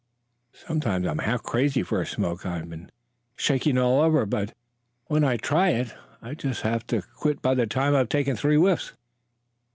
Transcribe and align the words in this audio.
Sometimes 0.65 1.05
I'm 1.05 1.19
half 1.19 1.43
crazy 1.43 1.83
for 1.83 2.01
a 2.01 2.07
smoke 2.07 2.43
I'm 2.43 2.89
shaking 3.35 3.77
all 3.77 4.01
over; 4.01 4.25
but 4.25 4.51
when 5.05 5.23
I 5.23 5.37
try 5.37 5.69
it 5.69 5.93
I 6.23 6.33
just 6.33 6.63
have 6.63 6.87
to 6.87 7.03
quit 7.03 7.39
by 7.43 7.53
the 7.53 7.67
time 7.67 7.95
I've 7.95 8.09
taken 8.09 8.35
three 8.35 8.57
whiffs." 8.57 8.93